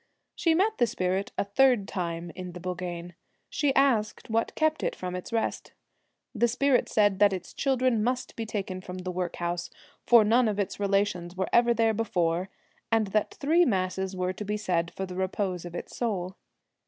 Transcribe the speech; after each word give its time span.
She 0.33 0.55
met 0.55 0.79
the 0.79 0.87
spirit 0.87 1.31
a 1.37 1.43
third 1.43 1.87
time 1.87 2.31
in 2.31 2.53
the 2.53 2.59
bogeen. 2.59 3.13
She 3.51 3.71
asked 3.75 4.31
what 4.31 4.55
kept 4.55 4.81
it 4.81 4.95
from 4.95 5.15
its 5.15 5.31
rest. 5.31 5.73
The 6.33 6.47
spirit 6.47 6.89
said 6.89 7.19
that 7.19 7.31
its 7.33 7.53
children 7.53 8.03
must 8.03 8.35
be 8.35 8.47
taken 8.47 8.81
from 8.81 8.97
the 8.97 9.11
workhouse, 9.11 9.69
for 10.07 10.23
none 10.23 10.47
of 10.47 10.57
its 10.57 10.79
relations 10.79 11.35
were 11.35 11.49
ever 11.53 11.71
there 11.75 11.93
before, 11.93 12.49
and 12.91 13.05
that 13.09 13.35
three 13.35 13.63
masses 13.63 14.15
were 14.15 14.33
to 14.33 14.43
be 14.43 14.57
said 14.57 14.91
for 14.95 15.05
the 15.05 15.13
repose 15.13 15.65
of 15.65 15.75
its 15.75 15.95
soul. 15.95 16.35